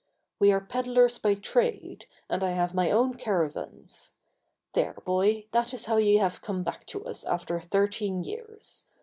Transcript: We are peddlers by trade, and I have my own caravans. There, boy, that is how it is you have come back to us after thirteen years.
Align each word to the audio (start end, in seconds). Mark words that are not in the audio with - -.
We 0.39 0.51
are 0.51 0.61
peddlers 0.65 1.19
by 1.19 1.35
trade, 1.35 2.07
and 2.27 2.43
I 2.43 2.53
have 2.53 2.73
my 2.73 2.89
own 2.89 3.13
caravans. 3.13 4.13
There, 4.73 4.95
boy, 5.05 5.45
that 5.51 5.75
is 5.75 5.85
how 5.85 5.97
it 5.97 6.01
is 6.01 6.07
you 6.09 6.19
have 6.21 6.41
come 6.41 6.63
back 6.63 6.87
to 6.87 7.05
us 7.05 7.23
after 7.23 7.59
thirteen 7.59 8.23
years. 8.23 8.87